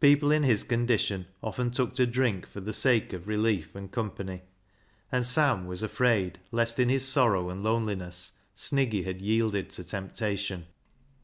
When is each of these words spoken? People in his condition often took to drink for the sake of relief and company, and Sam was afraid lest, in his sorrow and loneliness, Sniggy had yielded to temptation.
People 0.00 0.32
in 0.32 0.42
his 0.42 0.64
condition 0.64 1.26
often 1.44 1.70
took 1.70 1.94
to 1.94 2.04
drink 2.04 2.44
for 2.44 2.58
the 2.60 2.72
sake 2.72 3.12
of 3.12 3.28
relief 3.28 3.72
and 3.76 3.88
company, 3.88 4.42
and 5.12 5.24
Sam 5.24 5.64
was 5.68 5.84
afraid 5.84 6.40
lest, 6.50 6.80
in 6.80 6.88
his 6.88 7.06
sorrow 7.06 7.50
and 7.50 7.62
loneliness, 7.62 8.32
Sniggy 8.52 9.04
had 9.04 9.22
yielded 9.22 9.70
to 9.70 9.84
temptation. 9.84 10.66